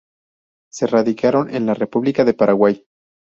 [0.71, 2.87] Se radicaron en la República del Paraguay.